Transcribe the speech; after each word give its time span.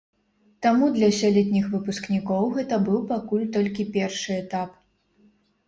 Таму 0.65 0.87
для 0.95 1.09
сёлетніх 1.17 1.67
выпускнікоў 1.73 2.49
гэта 2.57 2.81
быў 2.89 2.99
пакуль 3.13 3.47
толькі 3.59 3.89
першы 3.95 4.37
этап. 4.43 4.69